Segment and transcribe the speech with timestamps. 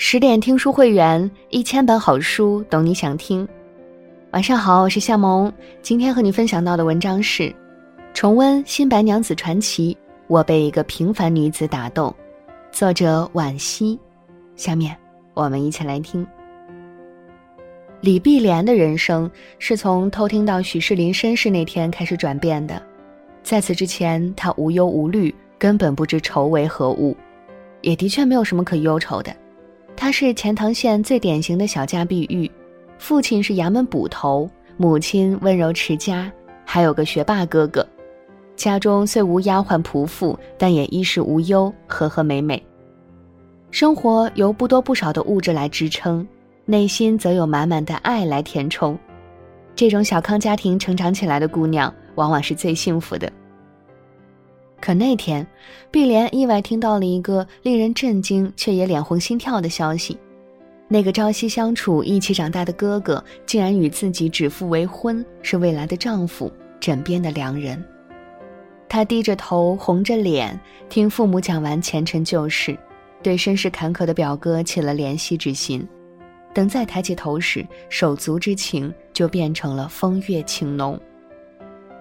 [0.00, 3.46] 十点听书会员，一千本好书，懂你想听。
[4.30, 5.52] 晚上好，我是夏萌。
[5.82, 7.52] 今天和你分享到的文章是：
[8.14, 9.92] 重温《新白娘子传奇》，
[10.28, 12.14] 我被一个平凡女子打动。
[12.70, 13.98] 作者惋惜。
[14.54, 14.96] 下面
[15.34, 16.24] 我们一起来听。
[18.00, 22.80] 李碧莲的人生是从偷听到许世林身世那天开始转变的，
[23.42, 27.16] 在此之前，她无忧无虑，根本不知愁为何物，
[27.80, 29.34] 也的确没有什么可忧愁的。
[30.00, 32.48] 她是钱塘县最典型的小家碧玉，
[32.98, 36.30] 父亲是衙门捕头，母亲温柔持家，
[36.64, 37.84] 还有个学霸哥哥。
[38.54, 42.64] 家中虽无丫鬟仆妇，但也衣食无忧，和和美美。
[43.72, 46.26] 生活由不多不少的物质来支撑，
[46.64, 48.96] 内心则有满满的爱来填充。
[49.74, 53.30] 这种小康家庭成长起来的姑娘，往往是最幸福的。
[54.80, 55.46] 可那天，
[55.90, 60.16] 碧莲意外听到了一个令人震惊却也脸红心跳的消息：
[60.86, 67.84] 那个朝夕相处、一起长大的哥哥，竟然与自己指腹为婚，是未来的丈夫，枕边的良人。
[68.88, 70.58] 她低着头，红着脸，
[70.88, 72.78] 听父母讲完前尘旧事，
[73.22, 75.86] 对身世坎坷的表哥起了怜惜之心。
[76.54, 80.98] 等再抬起头时，手足之情就变成了风月情浓。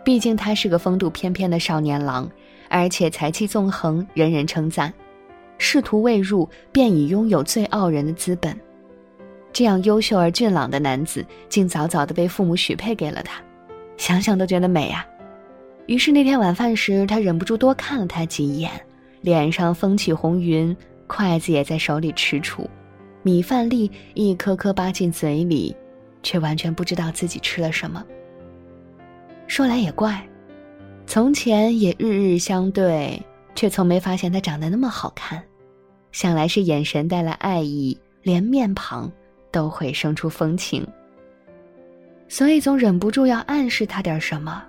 [0.06, 2.30] 毕竟他是个风度翩翩的少年郎。
[2.70, 4.94] 而且才气纵横，人人称赞。
[5.58, 8.56] 仕途未入，便已拥有最傲人的资本。
[9.52, 13.42] 这样优秀而俊朗的男子，竟早早的被父母许配给了他，
[13.98, 15.04] 想想都觉得美啊。
[15.88, 18.70] 于是那天晚饭时，他忍不住多看了他几眼，
[19.22, 20.76] 脸上风起红云，
[21.08, 22.68] 筷子也在手里踟蹰，
[23.23, 25.76] 米饭粒一颗颗扒进嘴里，
[26.22, 28.06] 却完全不知道自己吃了什么。
[29.48, 30.22] 说来也怪。
[31.08, 33.20] 从前也日日相对，
[33.56, 35.42] 却从没发现他长得那么好看，
[36.12, 39.10] 想来是眼神带来爱意，连面庞
[39.50, 40.86] 都会生出风情。
[42.28, 44.62] 所以总忍不住要暗示他点什么，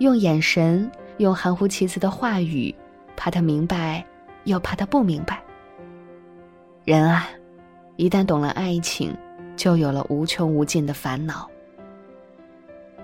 [0.00, 2.74] 用眼神，用含糊其辞的话语，
[3.16, 4.04] 怕他明白，
[4.44, 5.40] 又怕他不明白。
[6.84, 7.28] 人啊，
[7.94, 9.16] 一旦懂了爱情，
[9.56, 11.48] 就有了无穷无尽的烦恼。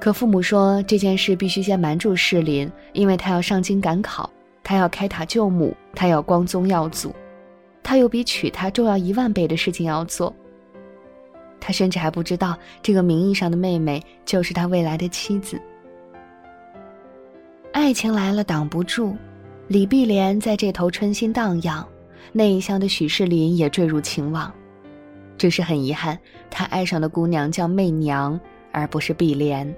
[0.01, 4.31] 可父母说这件事必须先瞒住世林，因为他要上京赶考，
[4.63, 7.15] 他要开塔救母，他要光宗耀祖，
[7.83, 10.35] 他有比娶她重要一万倍的事情要做。
[11.59, 15.59] 他甚至还不知道这个名义上的妹妹就是他未来的妻子。
[17.73, 19.17] 爱情来了挡不住，
[19.69, 21.83] 李碧莲在这头春心荡漾，
[22.33, 24.53] 那一厢的许世林也坠入情网，
[25.39, 26.19] 只是很遗憾，
[26.51, 28.39] 他爱上的姑娘叫媚娘，
[28.71, 29.75] 而不是碧莲。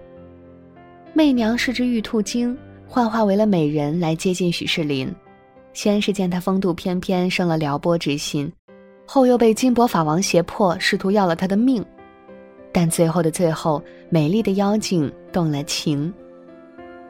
[1.17, 2.55] 媚娘是只玉兔精，
[2.87, 5.11] 幻化为了美人来接近许世林。
[5.73, 8.53] 先是见他风度翩翩，生了撩拨之心，
[9.07, 11.83] 后又被金箔法王胁迫，试图要了他的命。
[12.71, 16.13] 但最后的最后，美丽的妖精动了情。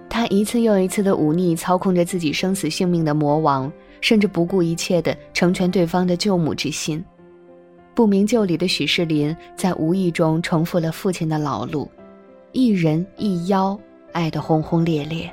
[0.08, 7.04] 他一次又一次的忤逆操控着自己生死性命的魔王，甚至不顾一切的成全对方的救母之心。
[7.92, 11.90] 不明就里的许世林在无意中重复了父亲的老路：
[12.52, 13.76] 一人一妖。
[14.16, 15.30] 爱得轰轰烈烈，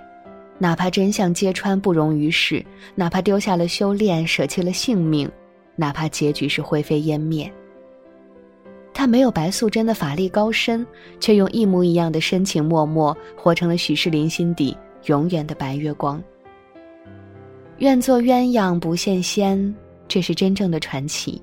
[0.57, 2.61] 哪怕真相揭穿不容于世，
[2.95, 5.31] 哪怕丢下了修炼，舍弃了性命，
[5.77, 7.49] 哪怕结局是灰飞烟灭。
[8.93, 10.85] 他没有白素贞的法力高深，
[11.17, 16.21] 却用一模一样的深情脉脉，活成了许世林心底永远的白月光。
[17.77, 19.73] 愿做鸳鸯不羡仙，
[20.09, 21.41] 这是真正的传奇。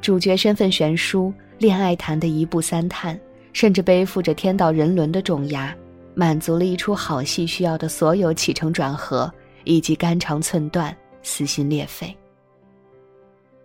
[0.00, 3.18] 主角身份悬殊，恋爱谈的一步三叹，
[3.52, 5.76] 甚至背负着天道人伦的重压。
[6.14, 9.32] 满足了一出好戏需要的所有起承转合，
[9.64, 12.14] 以及肝肠寸断、撕心裂肺。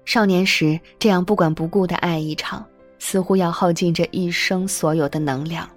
[0.05, 2.63] 少年时这样不管不顾的爱一场，
[2.99, 5.67] 似乎要耗尽这一生所有的能量。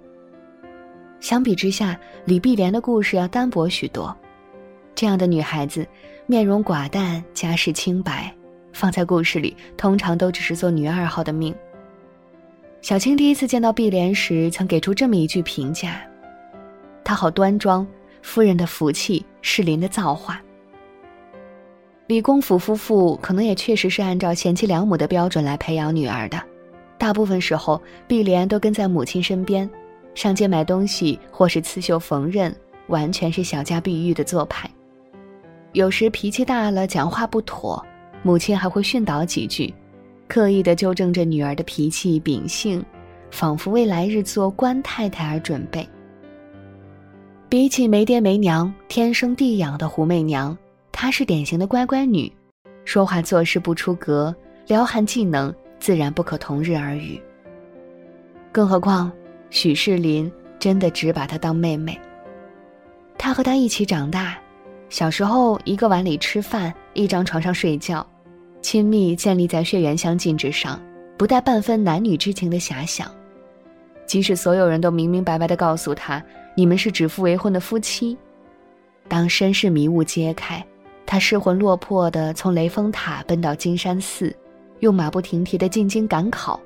[1.19, 4.15] 相比之下，李碧莲的故事要单薄许多。
[4.95, 5.85] 这样的女孩子，
[6.27, 8.33] 面容寡淡，家世清白，
[8.71, 11.53] 放在故事里，通常都只是做女二号的命。
[12.81, 16.01] 小青第一次见到碧莲时，曾给出这么一句评价。
[17.03, 17.85] 她好端庄，
[18.21, 20.41] 夫人的福气，适林的造化。
[22.07, 26.41] 李公甫夫妇可能也确实是按照贤妻良母的标准来培养女儿的，
[26.97, 29.69] 大部分时候碧莲都跟在母亲身边，
[30.15, 32.51] 上街买东西或是刺绣缝纫，
[32.87, 34.67] 完全是小家碧玉的做派。
[35.73, 37.85] 有时脾气大了，讲话不妥，
[38.23, 39.71] 母亲还会训导几句，
[40.27, 42.83] 刻意的纠正着女儿的脾气秉性，
[43.29, 45.87] 仿佛为来日做官太太而准备。
[47.49, 50.55] 比起没爹没娘、天生地养的胡媚娘，
[50.91, 52.31] 她是典型的乖乖女，
[52.85, 54.33] 说话做事不出格，
[54.67, 57.19] 撩汉技能自然不可同日而语。
[58.51, 59.11] 更何况，
[59.49, 61.99] 许世林真的只把她当妹妹。
[63.17, 64.37] 她和她一起长大，
[64.89, 68.05] 小时候一个碗里吃饭，一张床上睡觉，
[68.61, 70.79] 亲密建立在血缘相近之上，
[71.17, 73.11] 不带半分男女之情的遐想。
[74.05, 76.23] 即使所有人都明明白白的告诉他，
[76.59, 78.17] 你们是指腹为婚的夫妻，
[79.07, 80.61] 当身世迷雾揭开，
[81.05, 84.35] 他失魂落魄的从雷峰塔奔到金山寺，
[84.79, 86.59] 又马不停蹄的进京赶考，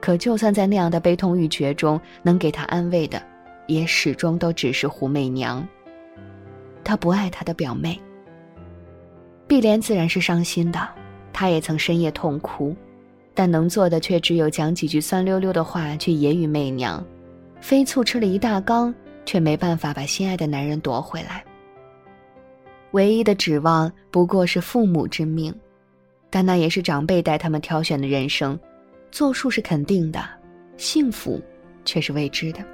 [0.00, 3.22] 可就算在那样的悲痛欲绝中，能给他安慰的，
[3.68, 5.64] 也始终都只是胡媚娘。
[6.82, 7.96] 他不爱他的表妹。
[9.46, 10.88] 碧莲自然是伤心的，
[11.32, 12.74] 她也曾深夜痛哭。
[13.32, 17.00] 但能做的却只有讲几句酸溜溜的话去揶揄媚娘，
[17.60, 18.92] 飞醋吃了一大缸，
[19.24, 21.44] 却没办法把心爱的男人夺回来。
[22.92, 25.54] 唯一的指望不过是父母之命，
[26.28, 28.58] 但那也是长辈带他们挑选的人生，
[29.12, 30.20] 作数是肯定的，
[30.76, 31.40] 幸福
[31.84, 32.64] 却是未知的。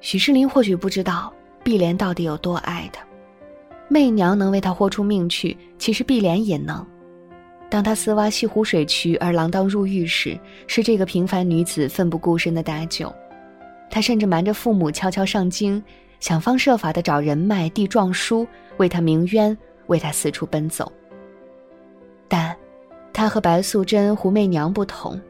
[0.00, 1.32] 许世林或许不知道
[1.64, 3.04] 碧莲到底有多爱他，
[3.88, 6.86] 媚娘能为他豁出命去，其实碧莲也能。
[7.68, 10.38] 当他私挖西湖水渠而锒铛入狱时，
[10.68, 13.12] 是这个平凡女子奋不顾身的搭救。
[13.90, 15.82] 他甚至瞒着父母悄悄上京，
[16.20, 18.46] 想方设法的找人脉递状书，
[18.76, 19.56] 为他鸣冤，
[19.86, 20.90] 为他四处奔走。
[22.28, 22.56] 但，
[23.12, 25.20] 他和白素贞、胡媚娘不同，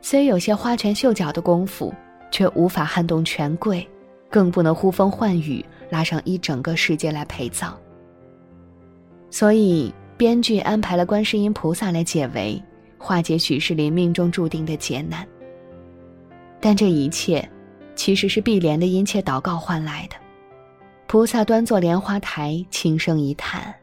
[0.00, 1.94] 虽有些花拳绣脚的功夫，
[2.30, 3.86] 却无法撼动权贵，
[4.30, 7.78] 更不能呼风唤雨，拉上一整个世界来陪葬。
[9.30, 9.94] 所以。
[10.18, 12.60] 编剧安排了观世音菩萨来解围，
[12.98, 15.24] 化解许世林命中注定的劫难。
[16.58, 17.48] 但这一切，
[17.98, 20.14] 其实是碧莲的殷切祷告换来的。
[21.08, 23.74] 菩萨端坐莲花台，轻声一叹：“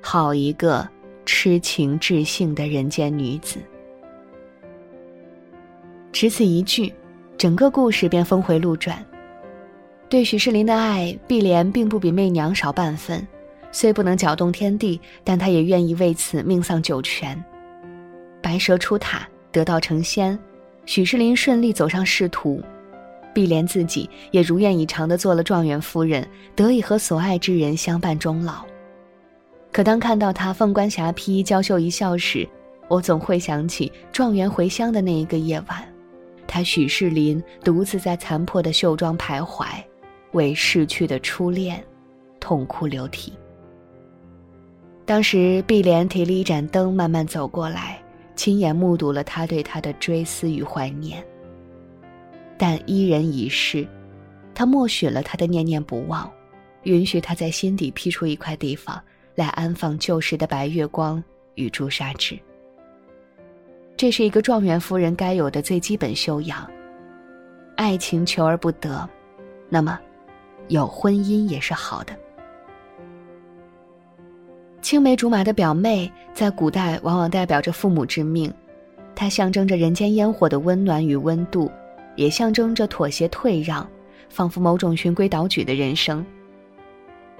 [0.00, 0.88] 好一个
[1.26, 3.58] 痴情至性的人间女子。”
[6.12, 6.94] 只此一句，
[7.36, 9.04] 整个故事便峰回路转。
[10.08, 13.26] 对许世林的爱，碧莲并不比媚娘少半分。
[13.72, 17.44] 虽不能搅动天地，但她也愿意为此命丧九泉。
[18.40, 20.38] 白蛇出塔，得道成仙，
[20.86, 22.62] 许世林顺利走上仕途，
[23.34, 26.26] 碧莲自己也如愿以偿地做了状元夫人，
[26.56, 28.64] 得以和所爱之人相伴终老。
[29.70, 32.48] 可当看到他凤冠霞帔、娇羞一笑时，
[32.88, 35.86] 我总会想起状元回乡的那一个夜晚，
[36.46, 39.66] 他许世林独自在残破的绣庄徘徊，
[40.32, 41.84] 为逝去的初恋
[42.40, 43.32] 痛哭流涕。
[45.04, 47.98] 当时，碧莲提了一盏灯，慢慢走过来，
[48.34, 51.24] 亲眼目睹了他对她的追思与怀念。
[52.58, 53.86] 但伊人已逝，
[54.54, 56.28] 他默许了他的念念不忘，
[56.82, 59.00] 允许他在心底辟出一块地方
[59.36, 61.22] 来安放旧时的白月光
[61.54, 62.36] 与朱砂痣。
[63.96, 66.68] 这是一个状元夫人该有的最基本修养。
[67.76, 69.08] 爱情求而不得，
[69.68, 69.98] 那么，
[70.66, 72.12] 有婚姻也是好的。
[74.82, 78.52] 青梅竹马的表妹，在古代往往代表着父母之命，
[79.14, 81.70] 它象征着人间烟火的温暖与温度，
[82.18, 83.88] 也象征着妥协退让，
[84.28, 86.26] 仿佛某种循规蹈矩的人生。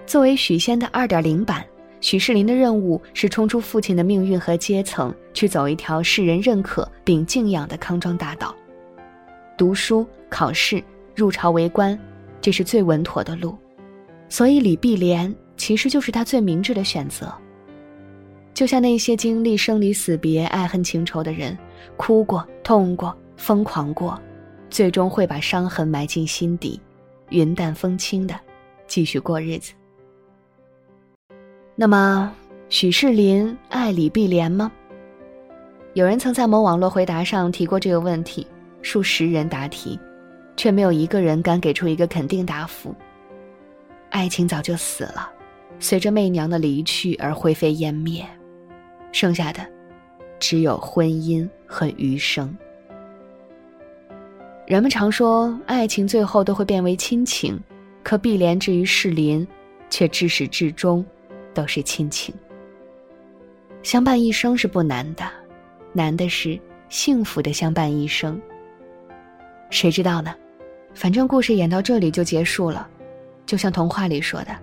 [0.07, 1.67] 作为许仙的二点零版，
[2.01, 8.55] 许世林的任务是冲出父亲的命运和阶层，去走一条世人认可并敬仰的康庄大道。
[9.56, 10.81] 读书、考试、
[11.13, 11.99] 入朝为官，
[12.41, 13.58] 这是最稳妥的路，
[14.29, 15.35] 所以李碧莲。
[15.56, 17.35] 其实就是他最明智的选择。
[18.55, 21.58] 就像那些经历生离死别、爱恨情仇的人，
[21.97, 24.17] 哭过、痛过、疯狂过，
[24.70, 26.81] 最终会把伤痕埋进心底，
[27.31, 28.39] 云淡风轻的
[28.87, 29.72] 继续过日子。
[31.75, 32.32] 那么，
[32.69, 34.70] 许世林爱李碧莲吗？
[35.94, 38.46] 有人曾在某网络回答上提过这个问题，
[38.82, 39.98] 数十人答题，
[40.56, 42.94] 却没有一个人敢给出一个肯定答复。
[44.10, 45.32] 爱情早就死了。
[45.81, 48.27] 随着媚娘的离去而灰飞烟灭，
[49.13, 49.65] 剩下的
[50.41, 52.56] 只有婚姻和余生。
[54.69, 57.58] 人们常说爱情最后都会变为亲情，
[58.03, 59.48] 可碧莲至于世林，
[59.89, 61.03] 却至始至终
[61.55, 62.34] 都是亲情。
[63.82, 65.25] 相伴一生是不难的，
[65.94, 66.60] 难的是
[66.91, 68.39] 幸福的相伴一生。
[69.70, 70.34] 谁知道呢？
[70.93, 72.87] 反正故事演到这里就结束了，
[73.46, 74.55] 就像童话里说的。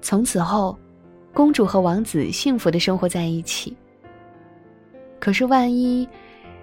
[0.00, 0.78] 从此后，
[1.34, 3.76] 公主和王子幸福的生活在一起。
[5.18, 6.08] 可是，万一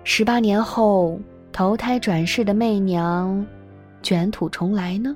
[0.05, 1.19] 十八年后
[1.51, 3.45] 投胎转世的媚娘
[4.01, 5.15] 卷土重来呢？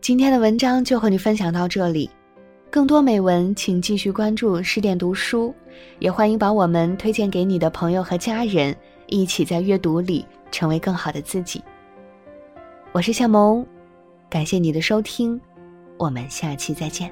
[0.00, 2.08] 今天的文章就和你分享到这里。
[2.70, 5.54] 更多美文，请继续关注十点读书，
[5.98, 8.76] 也欢迎把我们推荐给你的朋友和家人，
[9.06, 11.62] 一起在阅读里成为更好的自己。
[12.92, 13.66] 我是夏萌，
[14.28, 15.40] 感谢你的收听，
[15.96, 17.10] 我们下期再见。